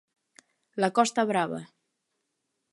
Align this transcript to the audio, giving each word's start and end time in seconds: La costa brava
La 0.85 0.89
costa 1.01 1.27
brava 1.33 1.61